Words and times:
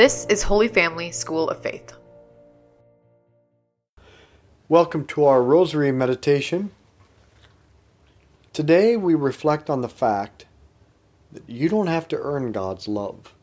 This 0.00 0.24
is 0.30 0.42
Holy 0.42 0.68
Family 0.68 1.10
School 1.12 1.50
of 1.50 1.60
Faith. 1.60 1.92
Welcome 4.66 5.04
to 5.08 5.26
our 5.26 5.42
Rosary 5.42 5.92
Meditation. 5.92 6.70
Today 8.54 8.96
we 8.96 9.14
reflect 9.14 9.68
on 9.68 9.82
the 9.82 9.90
fact 9.90 10.46
that 11.30 11.42
you 11.46 11.68
don't 11.68 11.88
have 11.88 12.08
to 12.08 12.18
earn 12.18 12.50
God's 12.50 12.88
love, 12.88 13.34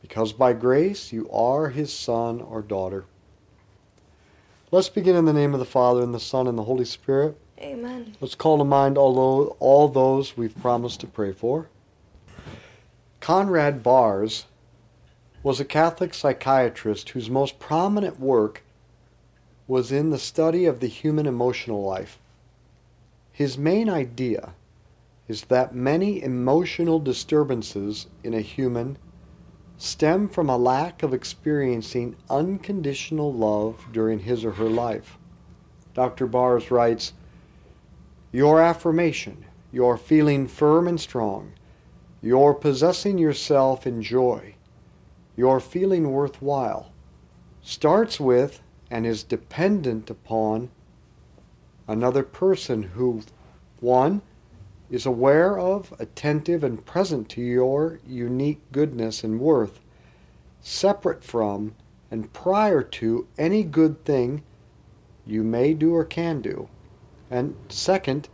because 0.00 0.32
by 0.32 0.54
grace 0.54 1.12
you 1.12 1.28
are 1.30 1.68
His 1.68 1.92
son 1.92 2.40
or 2.40 2.62
daughter. 2.62 3.04
Let's 4.70 4.88
begin 4.88 5.14
in 5.14 5.26
the 5.26 5.34
name 5.34 5.52
of 5.52 5.60
the 5.60 5.66
Father, 5.66 6.00
and 6.00 6.14
the 6.14 6.18
Son, 6.18 6.46
and 6.46 6.56
the 6.56 6.64
Holy 6.64 6.86
Spirit. 6.86 7.38
Amen. 7.60 8.16
Let's 8.18 8.34
call 8.34 8.56
to 8.56 8.64
mind 8.64 8.96
all, 8.96 9.54
all 9.60 9.88
those 9.88 10.38
we've 10.38 10.58
promised 10.58 11.00
to 11.00 11.06
pray 11.06 11.32
for. 11.32 11.68
Conrad 13.20 13.82
Baars 13.82 14.46
was 15.46 15.60
a 15.60 15.64
Catholic 15.64 16.12
psychiatrist 16.12 17.10
whose 17.10 17.30
most 17.30 17.60
prominent 17.60 18.18
work 18.18 18.64
was 19.68 19.92
in 19.92 20.10
the 20.10 20.18
study 20.18 20.64
of 20.64 20.80
the 20.80 20.88
human 20.88 21.24
emotional 21.24 21.84
life. 21.84 22.18
His 23.30 23.56
main 23.56 23.88
idea 23.88 24.54
is 25.28 25.42
that 25.42 25.72
many 25.72 26.20
emotional 26.20 26.98
disturbances 26.98 28.08
in 28.24 28.34
a 28.34 28.40
human 28.40 28.98
stem 29.78 30.28
from 30.28 30.50
a 30.50 30.56
lack 30.56 31.04
of 31.04 31.14
experiencing 31.14 32.16
unconditional 32.28 33.32
love 33.32 33.86
during 33.92 34.18
his 34.18 34.44
or 34.44 34.50
her 34.50 34.68
life. 34.68 35.16
Dr. 35.94 36.26
Baars 36.26 36.72
writes, 36.72 37.12
Your 38.32 38.60
affirmation, 38.60 39.44
your 39.70 39.96
feeling 39.96 40.48
firm 40.48 40.88
and 40.88 41.00
strong, 41.00 41.52
your 42.20 42.52
possessing 42.52 43.16
yourself 43.16 43.86
in 43.86 44.02
joy, 44.02 44.55
your 45.36 45.60
feeling 45.60 46.10
worthwhile, 46.10 46.92
starts 47.62 48.18
with 48.18 48.62
and 48.90 49.06
is 49.06 49.22
dependent 49.22 50.08
upon 50.10 50.70
another 51.88 52.22
person 52.22 52.82
who, 52.82 53.22
one, 53.80 54.22
is 54.90 55.04
aware 55.04 55.58
of, 55.58 55.92
attentive, 55.98 56.62
and 56.62 56.84
present 56.86 57.28
to 57.28 57.40
your 57.40 58.00
unique 58.06 58.60
goodness 58.72 59.24
and 59.24 59.40
worth, 59.40 59.80
separate 60.60 61.24
from 61.24 61.74
and 62.10 62.32
prior 62.32 62.82
to 62.82 63.26
any 63.36 63.62
good 63.64 64.04
thing 64.04 64.42
you 65.26 65.42
may 65.42 65.74
do 65.74 65.94
or 65.94 66.04
can 66.04 66.40
do. 66.40 66.68
And 67.30 67.56
second, 67.68 68.28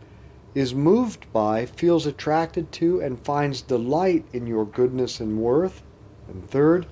is 0.55 0.75
moved 0.75 1.33
by, 1.33 1.65
feels 1.65 2.05
attracted 2.07 2.71
to, 2.73 3.01
and 3.01 3.25
finds 3.25 3.63
delight 3.63 4.25
in 4.35 4.47
your 4.47 4.67
goodness 4.67 5.21
and 5.21 5.39
worth. 5.39 5.83
And 6.29 6.49
third, 6.51 6.87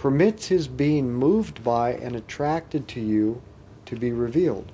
permits 0.00 0.46
his 0.46 0.66
being 0.66 1.12
moved 1.12 1.62
by 1.62 1.92
and 1.92 2.16
attracted 2.16 2.88
to 2.88 2.98
you 2.98 3.42
to 3.84 3.94
be 3.94 4.10
revealed. 4.10 4.72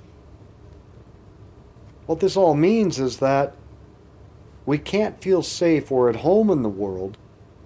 What 2.05 2.21
this 2.21 2.37
all 2.37 2.53
means 2.53 2.97
is 2.97 3.17
that 3.17 3.53
we 4.65 4.77
can't 4.77 5.21
feel 5.21 5.43
safe 5.43 5.91
or 5.91 6.07
at 6.09 6.15
home 6.15 6.49
in 6.49 6.61
the 6.61 6.69
world 6.69 7.17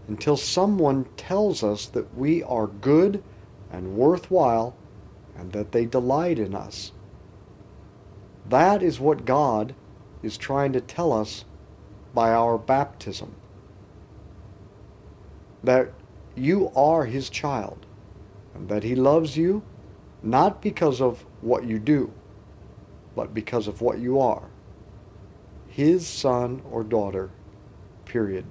until 0.08 0.38
someone 0.38 1.06
tells 1.18 1.64
us 1.64 1.86
that 1.86 2.18
we 2.18 2.42
are 2.42 2.66
good 2.66 3.24
and 3.72 3.96
worthwhile 3.96 4.76
and 5.38 5.52
that 5.52 5.72
they 5.72 5.86
delight 5.86 6.40
in 6.40 6.56
us. 6.56 6.92
That 8.50 8.82
is 8.82 9.00
what 9.00 9.24
God 9.24 9.76
is 10.24 10.36
trying 10.36 10.74
to 10.74 10.82
tell 10.82 11.14
us 11.14 11.46
by 12.12 12.32
our 12.32 12.58
baptism. 12.58 13.36
That 15.64 15.92
you 16.42 16.72
are 16.76 17.06
his 17.06 17.30
child 17.30 17.86
and 18.56 18.68
that 18.68 18.84
he 18.84 18.96
loves 18.96 19.38
you 19.38 19.62
not 20.24 20.60
because 20.62 21.00
of 21.00 21.24
what 21.42 21.66
you 21.66 21.78
do, 21.78 22.12
but 23.16 23.34
because 23.34 23.68
of 23.68 23.82
what 23.82 24.00
you 24.00 24.20
are. 24.20 24.50
His 25.68 26.08
son 26.08 26.64
or 26.72 26.84
daughter, 26.84 27.30
period. 28.06 28.46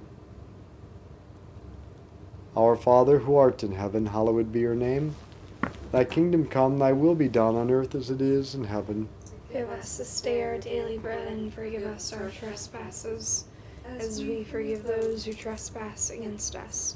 Our 2.55 2.77
Father 2.77 3.19
who 3.19 3.35
art 3.35 3.61
in 3.61 3.73
heaven, 3.73 4.05
hallowed 4.05 4.51
be 4.51 4.61
your 4.61 4.75
name. 4.75 5.15
Thy 5.91 6.05
kingdom 6.05 6.47
come, 6.47 6.79
thy 6.79 6.93
will 6.93 7.15
be 7.15 7.27
done 7.27 7.55
on 7.55 7.69
earth 7.69 7.93
as 7.93 8.09
it 8.09 8.21
is 8.21 8.55
in 8.55 8.63
heaven. 8.63 9.09
Give 9.51 9.69
us 9.69 9.97
this 9.97 10.21
day 10.21 10.43
our 10.43 10.57
daily 10.57 10.97
bread 10.97 11.27
and 11.27 11.53
forgive 11.53 11.83
us 11.83 12.13
our 12.13 12.29
trespasses, 12.29 13.45
as 13.85 14.23
we 14.23 14.45
forgive 14.45 14.83
those 14.83 15.25
who 15.25 15.33
trespass 15.33 16.09
against 16.09 16.55
us. 16.55 16.95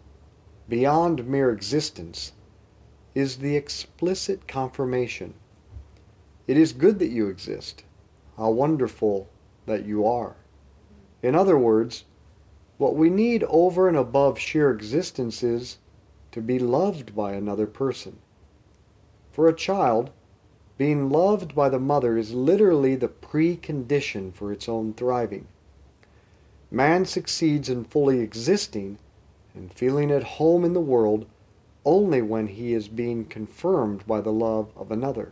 beyond 0.69 1.27
mere 1.27 1.51
existence, 1.51 2.33
is 3.13 3.37
the 3.37 3.55
explicit 3.55 4.47
confirmation. 4.47 5.33
It 6.47 6.57
is 6.57 6.73
good 6.73 6.99
that 6.99 7.11
you 7.11 7.27
exist. 7.27 7.83
How 8.37 8.51
wonderful 8.51 9.29
that 9.65 9.85
you 9.85 10.05
are. 10.05 10.35
In 11.21 11.35
other 11.35 11.57
words, 11.57 12.05
what 12.77 12.95
we 12.95 13.09
need 13.09 13.43
over 13.43 13.87
and 13.87 13.97
above 13.97 14.39
sheer 14.39 14.71
existence 14.71 15.43
is 15.43 15.77
to 16.31 16.41
be 16.41 16.57
loved 16.57 17.15
by 17.15 17.33
another 17.33 17.67
person. 17.67 18.17
For 19.31 19.47
a 19.47 19.55
child, 19.55 20.09
being 20.77 21.09
loved 21.09 21.53
by 21.53 21.69
the 21.69 21.79
mother 21.79 22.17
is 22.17 22.33
literally 22.33 22.95
the 22.95 23.07
precondition 23.07 24.33
for 24.33 24.51
its 24.51 24.67
own 24.67 24.93
thriving. 24.93 25.47
Man 26.71 27.05
succeeds 27.05 27.69
in 27.69 27.83
fully 27.83 28.19
existing 28.19 28.97
and 29.53 29.73
feeling 29.73 30.11
at 30.11 30.23
home 30.23 30.63
in 30.63 30.73
the 30.73 30.79
world 30.79 31.25
only 31.83 32.21
when 32.21 32.47
he 32.47 32.73
is 32.73 32.87
being 32.87 33.25
confirmed 33.25 34.05
by 34.05 34.21
the 34.21 34.31
love 34.31 34.71
of 34.75 34.91
another. 34.91 35.31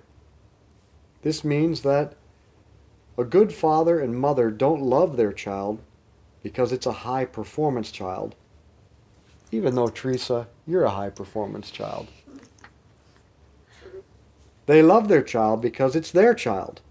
This 1.21 1.43
means 1.43 1.81
that 1.81 2.15
a 3.17 3.23
good 3.23 3.53
father 3.53 3.99
and 3.99 4.19
mother 4.19 4.49
don't 4.49 4.81
love 4.81 5.17
their 5.17 5.33
child 5.33 5.79
because 6.41 6.71
it's 6.71 6.85
a 6.85 7.03
high 7.03 7.25
performance 7.25 7.91
child. 7.91 8.35
Even 9.51 9.75
though, 9.75 9.87
Teresa, 9.87 10.47
you're 10.65 10.85
a 10.85 10.91
high 10.91 11.09
performance 11.09 11.69
child. 11.69 12.07
They 14.67 14.81
love 14.81 15.07
their 15.07 15.23
child 15.23 15.61
because 15.61 15.95
it's 15.95 16.11
their 16.11 16.33
child. 16.33 16.81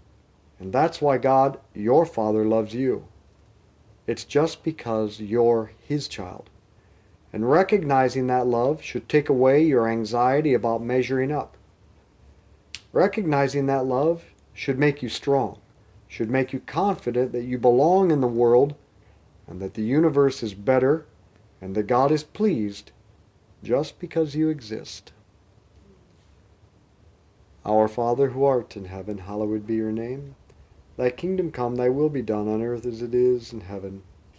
And 0.59 0.73
that's 0.73 1.01
why 1.01 1.17
God, 1.17 1.59
your 1.73 2.05
Father, 2.05 2.43
loves 2.43 2.73
you. 2.73 3.07
It's 4.05 4.25
just 4.25 4.63
because 4.63 5.21
you're 5.21 5.71
His 5.87 6.07
child. 6.07 6.49
And 7.31 7.49
recognizing 7.49 8.27
that 8.27 8.47
love 8.47 8.81
should 8.81 9.07
take 9.07 9.29
away 9.29 9.63
your 9.63 9.87
anxiety 9.87 10.53
about 10.53 10.81
measuring 10.81 11.31
up. 11.31 11.55
Recognizing 12.91 13.67
that 13.67 13.85
love 13.85 14.23
should 14.53 14.79
make 14.79 15.03
you 15.03 15.09
strong, 15.09 15.59
should 16.07 16.29
make 16.29 16.51
you 16.51 16.59
confident 16.59 17.31
that 17.33 17.43
you 17.43 17.57
belong 17.57 18.09
in 18.09 18.19
the 18.19 18.27
world 18.27 18.75
and 19.47 19.61
that 19.61 19.75
the 19.75 19.83
universe 19.83 20.41
is 20.41 20.53
better 20.53 21.05
and 21.61 21.75
that 21.75 21.87
God 21.87 22.11
is 22.11 22.23
pleased 22.23 22.91
just 23.63 23.99
because 23.99 24.35
you 24.35 24.49
exist. 24.49 25.11
Our 27.65 27.87
Father 27.87 28.29
who 28.29 28.43
art 28.45 28.75
in 28.75 28.85
heaven, 28.85 29.19
hallowed 29.19 29.67
be 29.67 29.75
your 29.75 29.91
name. 29.91 30.35
Thy 30.97 31.09
kingdom 31.09 31.51
come, 31.51 31.75
thy 31.75 31.89
will 31.89 32.09
be 32.09 32.21
done 32.21 32.47
on 32.47 32.61
earth 32.61 32.85
as 32.85 33.01
it 33.01 33.13
is 33.13 33.53
in 33.53 33.61
heaven. 33.61 34.03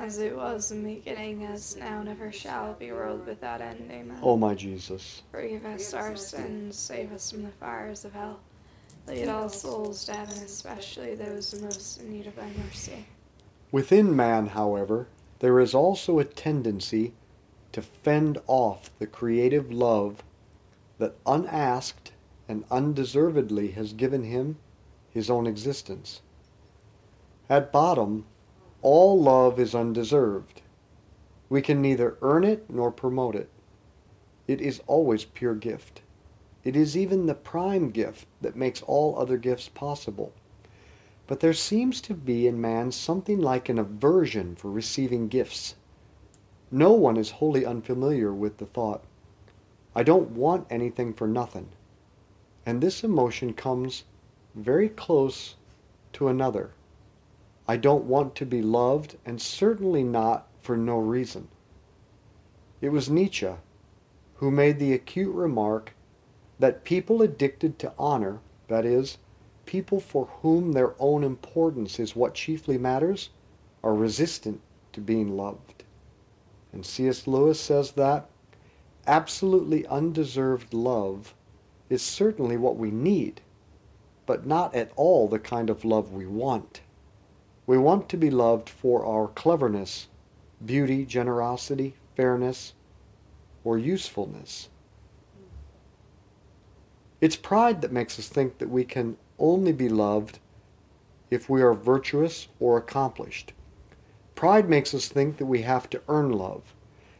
As 0.00 0.18
it 0.18 0.34
was 0.34 0.72
in 0.72 0.82
the 0.82 0.94
beginning, 0.94 1.44
as 1.44 1.76
now, 1.76 2.00
and 2.00 2.08
ever 2.08 2.32
shall 2.32 2.72
be, 2.72 2.90
world 2.90 3.26
without 3.26 3.60
end. 3.60 3.90
Amen. 3.90 4.18
O 4.22 4.34
my 4.34 4.54
Jesus, 4.54 5.20
Forgive 5.30 5.66
us 5.66 5.92
our 5.92 6.16
sins, 6.16 6.78
save 6.78 7.12
us 7.12 7.30
from 7.30 7.42
the 7.42 7.50
fires 7.50 8.06
of 8.06 8.14
hell. 8.14 8.40
Lead 9.06 9.28
all 9.28 9.50
souls 9.50 10.06
to 10.06 10.14
heaven, 10.14 10.42
especially 10.42 11.14
those 11.14 11.60
most 11.60 12.00
in 12.00 12.12
need 12.12 12.26
of 12.26 12.34
thy 12.34 12.48
mercy. 12.64 13.04
within 13.70 14.16
man, 14.16 14.46
however, 14.48 15.06
there 15.40 15.60
is 15.60 15.74
also 15.74 16.18
a 16.18 16.24
tendency 16.24 17.12
to 17.72 17.82
fend 17.82 18.38
off 18.46 18.90
the 18.98 19.06
creative 19.06 19.70
love 19.70 20.22
that 20.96 21.16
unasked 21.26 22.12
and 22.48 22.64
undeservedly 22.70 23.72
has 23.72 23.92
given 23.92 24.24
him 24.24 24.56
his 25.10 25.28
own 25.28 25.46
existence. 25.46 26.22
At 27.50 27.70
bottom, 27.70 28.24
all 28.82 29.20
love 29.20 29.58
is 29.58 29.74
undeserved. 29.74 30.62
We 31.48 31.62
can 31.62 31.82
neither 31.82 32.16
earn 32.22 32.44
it 32.44 32.70
nor 32.70 32.90
promote 32.90 33.34
it. 33.34 33.50
It 34.46 34.60
is 34.60 34.80
always 34.86 35.24
pure 35.24 35.54
gift. 35.54 36.02
It 36.64 36.76
is 36.76 36.96
even 36.96 37.26
the 37.26 37.34
prime 37.34 37.90
gift 37.90 38.26
that 38.40 38.56
makes 38.56 38.82
all 38.82 39.18
other 39.18 39.36
gifts 39.36 39.68
possible. 39.68 40.32
But 41.26 41.40
there 41.40 41.52
seems 41.52 42.00
to 42.02 42.14
be 42.14 42.46
in 42.46 42.60
man 42.60 42.92
something 42.92 43.40
like 43.40 43.68
an 43.68 43.78
aversion 43.78 44.56
for 44.56 44.70
receiving 44.70 45.28
gifts. 45.28 45.76
No 46.70 46.92
one 46.92 47.16
is 47.16 47.30
wholly 47.30 47.64
unfamiliar 47.64 48.32
with 48.32 48.58
the 48.58 48.66
thought, 48.66 49.04
I 49.94 50.04
don't 50.04 50.30
want 50.30 50.66
anything 50.70 51.14
for 51.14 51.26
nothing. 51.26 51.68
And 52.64 52.80
this 52.80 53.02
emotion 53.02 53.54
comes 53.54 54.04
very 54.54 54.88
close 54.88 55.56
to 56.12 56.28
another. 56.28 56.70
I 57.68 57.76
don't 57.76 58.04
want 58.04 58.34
to 58.36 58.46
be 58.46 58.62
loved, 58.62 59.16
and 59.24 59.40
certainly 59.40 60.02
not 60.02 60.48
for 60.60 60.76
no 60.76 60.98
reason. 60.98 61.48
It 62.80 62.90
was 62.90 63.10
Nietzsche 63.10 63.52
who 64.36 64.50
made 64.50 64.78
the 64.78 64.94
acute 64.94 65.34
remark 65.34 65.94
that 66.58 66.84
people 66.84 67.22
addicted 67.22 67.78
to 67.78 67.92
honor, 67.98 68.40
that 68.68 68.84
is, 68.84 69.18
people 69.66 70.00
for 70.00 70.26
whom 70.42 70.72
their 70.72 70.94
own 70.98 71.22
importance 71.22 71.98
is 71.98 72.16
what 72.16 72.34
chiefly 72.34 72.78
matters, 72.78 73.30
are 73.82 73.94
resistant 73.94 74.60
to 74.92 75.00
being 75.00 75.36
loved. 75.36 75.84
And 76.72 76.84
C.S. 76.84 77.26
Lewis 77.26 77.60
says 77.60 77.92
that 77.92 78.28
absolutely 79.06 79.86
undeserved 79.86 80.72
love 80.72 81.34
is 81.88 82.02
certainly 82.02 82.56
what 82.56 82.76
we 82.76 82.90
need, 82.90 83.40
but 84.26 84.46
not 84.46 84.74
at 84.74 84.92
all 84.96 85.28
the 85.28 85.38
kind 85.38 85.68
of 85.68 85.84
love 85.84 86.12
we 86.12 86.26
want. 86.26 86.80
We 87.70 87.78
want 87.78 88.08
to 88.08 88.16
be 88.16 88.32
loved 88.32 88.68
for 88.68 89.06
our 89.06 89.28
cleverness, 89.28 90.08
beauty, 90.66 91.06
generosity, 91.06 91.94
fairness, 92.16 92.72
or 93.62 93.78
usefulness. 93.78 94.70
It's 97.20 97.36
pride 97.36 97.80
that 97.82 97.92
makes 97.92 98.18
us 98.18 98.28
think 98.28 98.58
that 98.58 98.70
we 98.70 98.82
can 98.82 99.18
only 99.38 99.70
be 99.70 99.88
loved 99.88 100.40
if 101.30 101.48
we 101.48 101.62
are 101.62 101.72
virtuous 101.72 102.48
or 102.58 102.76
accomplished. 102.76 103.52
Pride 104.34 104.68
makes 104.68 104.92
us 104.92 105.06
think 105.06 105.36
that 105.36 105.46
we 105.46 105.62
have 105.62 105.88
to 105.90 106.02
earn 106.08 106.32
love, 106.32 106.74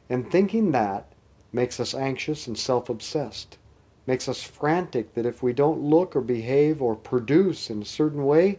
and 0.09 0.28
thinking 0.28 0.73
that 0.73 1.12
makes 1.52 1.78
us 1.78 1.95
anxious 1.95 2.49
and 2.49 2.59
self-obsessed, 2.59 3.57
makes 4.04 4.28
us 4.28 4.42
frantic 4.42 5.14
that 5.14 5.26
if 5.26 5.45
we 5.45 5.52
don't 5.52 5.80
look 5.80 6.16
or 6.16 6.21
behave 6.21 6.83
or 6.83 6.97
produce 6.97 7.71
in 7.71 7.83
a 7.83 7.85
certain 7.85 8.26
way, 8.26 8.59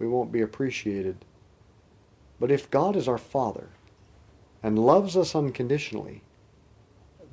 we 0.00 0.08
won't 0.08 0.32
be 0.32 0.40
appreciated. 0.40 1.24
But 2.40 2.50
if 2.50 2.70
God 2.70 2.96
is 2.96 3.06
our 3.06 3.18
Father 3.18 3.68
and 4.62 4.78
loves 4.78 5.16
us 5.16 5.34
unconditionally, 5.34 6.22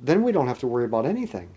then 0.00 0.22
we 0.22 0.30
don't 0.30 0.46
have 0.46 0.60
to 0.60 0.66
worry 0.66 0.84
about 0.84 1.06
anything. 1.06 1.48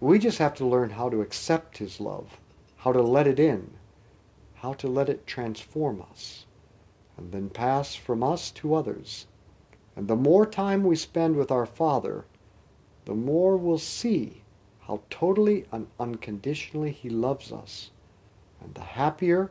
We 0.00 0.18
just 0.18 0.38
have 0.38 0.54
to 0.56 0.66
learn 0.66 0.90
how 0.90 1.08
to 1.08 1.22
accept 1.22 1.78
His 1.78 1.98
love, 1.98 2.38
how 2.76 2.92
to 2.92 3.00
let 3.02 3.26
it 3.26 3.40
in, 3.40 3.70
how 4.56 4.74
to 4.74 4.86
let 4.86 5.08
it 5.08 5.26
transform 5.26 6.04
us, 6.10 6.44
and 7.16 7.32
then 7.32 7.48
pass 7.48 7.94
from 7.94 8.22
us 8.22 8.50
to 8.52 8.74
others. 8.74 9.26
And 9.96 10.08
the 10.08 10.16
more 10.16 10.46
time 10.46 10.84
we 10.84 10.96
spend 10.96 11.36
with 11.36 11.50
our 11.50 11.66
Father, 11.66 12.26
the 13.06 13.14
more 13.14 13.56
we'll 13.56 13.78
see 13.78 14.42
how 14.82 15.00
totally 15.08 15.64
and 15.72 15.86
unconditionally 15.98 16.92
He 16.92 17.08
loves 17.08 17.50
us, 17.50 17.90
and 18.60 18.74
the 18.74 18.82
happier 18.82 19.50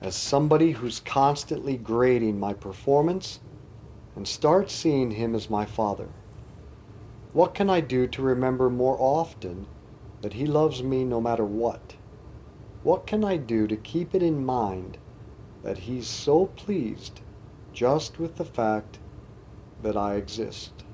as 0.00 0.14
somebody 0.14 0.72
who's 0.72 1.00
constantly 1.00 1.76
grading 1.76 2.38
my 2.38 2.52
performance 2.52 3.40
and 4.14 4.26
start 4.26 4.70
seeing 4.70 5.12
Him 5.12 5.34
as 5.34 5.50
my 5.50 5.64
Father? 5.64 6.08
What 7.32 7.54
can 7.54 7.68
I 7.68 7.80
do 7.80 8.06
to 8.06 8.22
remember 8.22 8.70
more 8.70 8.96
often 8.98 9.66
that 10.22 10.34
He 10.34 10.46
loves 10.46 10.82
me 10.82 11.04
no 11.04 11.20
matter 11.20 11.44
what? 11.44 11.94
What 12.82 13.06
can 13.06 13.24
I 13.24 13.36
do 13.36 13.66
to 13.66 13.76
keep 13.76 14.14
it 14.14 14.22
in 14.22 14.44
mind 14.44 14.98
that 15.66 15.78
he's 15.78 16.06
so 16.06 16.46
pleased 16.46 17.22
just 17.72 18.20
with 18.20 18.36
the 18.36 18.44
fact 18.44 19.00
that 19.82 19.96
I 19.96 20.14
exist. 20.14 20.84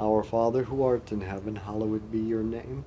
Our 0.00 0.22
Father 0.22 0.64
who 0.64 0.82
art 0.82 1.12
in 1.12 1.20
heaven, 1.20 1.56
hallowed 1.56 2.10
be 2.10 2.18
your 2.18 2.42
name. 2.42 2.86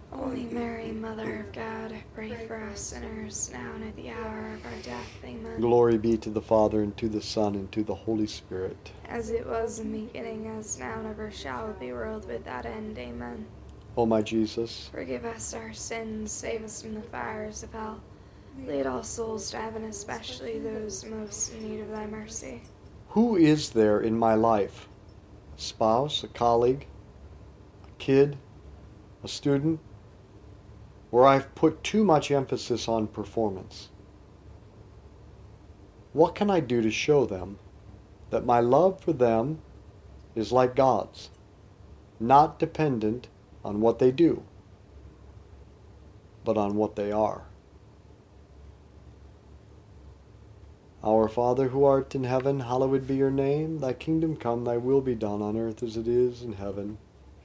Holy 0.11 0.43
Mary, 0.45 0.91
Mother 0.91 1.39
of 1.47 1.53
God, 1.53 1.93
pray 2.13 2.35
for 2.45 2.61
us 2.63 2.79
sinners, 2.81 3.49
now 3.53 3.71
and 3.75 3.83
at 3.85 3.95
the 3.95 4.09
hour 4.09 4.53
of 4.53 4.65
our 4.65 4.81
death. 4.83 5.09
Amen. 5.23 5.59
Glory 5.59 5.97
be 5.97 6.17
to 6.17 6.29
the 6.29 6.41
Father, 6.41 6.81
and 6.81 6.95
to 6.97 7.07
the 7.07 7.21
Son, 7.21 7.55
and 7.55 7.71
to 7.71 7.83
the 7.83 7.95
Holy 7.95 8.27
Spirit. 8.27 8.91
As 9.07 9.29
it 9.29 9.45
was 9.47 9.79
in 9.79 9.91
the 9.93 10.01
beginning, 10.01 10.47
as 10.47 10.77
now, 10.77 10.99
and 10.99 11.07
ever 11.07 11.31
shall 11.31 11.71
be, 11.73 11.93
world 11.93 12.27
without 12.27 12.65
end. 12.65 12.97
Amen. 12.97 13.45
O 13.97 14.05
my 14.05 14.21
Jesus, 14.21 14.89
Forgive 14.91 15.25
us 15.25 15.53
our 15.53 15.73
sins, 15.73 16.31
save 16.31 16.63
us 16.63 16.81
from 16.81 16.93
the 16.95 17.01
fires 17.01 17.63
of 17.63 17.71
hell. 17.73 18.01
Lead 18.65 18.85
all 18.85 19.03
souls 19.03 19.49
to 19.51 19.57
heaven, 19.57 19.85
especially 19.85 20.59
those 20.59 21.05
most 21.05 21.53
in 21.53 21.69
need 21.69 21.81
of 21.81 21.89
thy 21.89 22.05
mercy. 22.05 22.61
who 23.09 23.35
is 23.37 23.69
there 23.71 23.99
in 24.01 24.17
my 24.17 24.33
life? 24.35 24.87
A 25.57 25.61
spouse, 25.61 26.23
a 26.23 26.27
colleague, 26.29 26.85
a 27.85 27.91
kid, 27.97 28.37
a 29.23 29.27
student, 29.27 29.79
where 31.11 31.25
I've 31.25 31.53
put 31.53 31.83
too 31.83 32.03
much 32.03 32.31
emphasis 32.31 32.87
on 32.87 33.07
performance? 33.07 33.89
What 36.13 36.35
can 36.35 36.49
I 36.49 36.59
do 36.61 36.81
to 36.81 36.89
show 36.89 37.25
them 37.25 37.59
that 38.31 38.45
my 38.45 38.59
love 38.59 39.01
for 39.01 39.13
them 39.13 39.59
is 40.35 40.51
like 40.51 40.75
God's, 40.75 41.29
not 42.19 42.57
dependent 42.57 43.27
on 43.63 43.81
what 43.81 43.99
they 43.99 44.11
do, 44.11 44.43
but 46.43 46.57
on 46.57 46.75
what 46.75 46.95
they 46.95 47.11
are? 47.11 47.43
Our 51.03 51.27
Father 51.27 51.69
who 51.69 51.83
art 51.83 52.13
in 52.13 52.25
heaven, 52.25 52.59
hallowed 52.59 53.07
be 53.07 53.15
your 53.15 53.31
name. 53.31 53.79
Thy 53.79 53.93
kingdom 53.93 54.35
come, 54.35 54.63
thy 54.63 54.77
will 54.77 55.01
be 55.01 55.15
done 55.15 55.41
on 55.41 55.57
earth 55.57 55.81
as 55.81 55.97
it 55.97 56.07
is 56.07 56.43
in 56.43 56.53
heaven. 56.53 56.99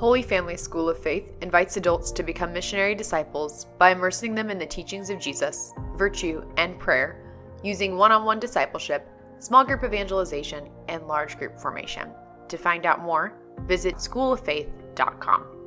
Holy 0.00 0.22
Family 0.22 0.56
School 0.56 0.88
of 0.88 0.98
Faith 0.98 1.30
invites 1.42 1.76
adults 1.76 2.10
to 2.12 2.22
become 2.22 2.54
missionary 2.54 2.94
disciples 2.94 3.66
by 3.76 3.90
immersing 3.90 4.34
them 4.34 4.48
in 4.48 4.58
the 4.58 4.64
teachings 4.64 5.10
of 5.10 5.20
Jesus, 5.20 5.74
virtue, 5.94 6.42
and 6.56 6.78
prayer, 6.78 7.22
using 7.62 7.98
one 7.98 8.10
on 8.10 8.24
one 8.24 8.40
discipleship, 8.40 9.06
small 9.40 9.62
group 9.62 9.84
evangelization, 9.84 10.70
and 10.88 11.06
large 11.06 11.36
group 11.36 11.60
formation. 11.60 12.08
To 12.48 12.56
find 12.56 12.86
out 12.86 13.02
more, 13.02 13.34
visit 13.66 13.96
schooloffaith.com. 13.96 15.59